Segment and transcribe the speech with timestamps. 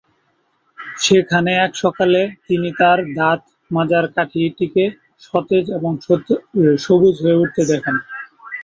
[0.99, 3.41] সেখানে এক সকালে তিনি তার দাঁত
[3.71, 4.85] মাজার কাঠি টিকে
[5.25, 5.91] সতেজ এবং
[6.85, 7.95] সবুজ হয়ে উঠতে দেখেন।